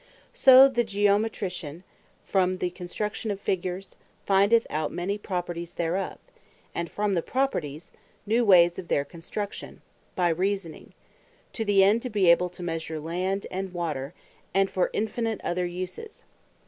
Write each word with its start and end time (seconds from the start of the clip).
So 0.33 0.67
the 0.67 0.83
Geometrician, 0.83 1.83
from 2.25 2.57
the 2.57 2.71
Construction 2.71 3.29
of 3.29 3.39
Figures, 3.39 3.97
findeth 4.25 4.65
out 4.71 4.91
many 4.91 5.19
Properties 5.19 5.75
thereof; 5.75 6.17
and 6.73 6.89
from 6.89 7.13
the 7.13 7.21
Properties, 7.21 7.91
new 8.25 8.43
Ways 8.43 8.79
of 8.79 8.87
their 8.87 9.05
Construction, 9.05 9.83
by 10.15 10.29
Reasoning; 10.29 10.93
to 11.53 11.63
the 11.63 11.83
end 11.83 12.01
to 12.01 12.09
be 12.09 12.31
able 12.31 12.49
to 12.49 12.63
measure 12.63 12.99
Land 12.99 13.45
and 13.51 13.73
Water; 13.75 14.15
and 14.55 14.71
for 14.71 14.89
infinite 14.91 15.39
other 15.43 15.67
uses. 15.67 16.23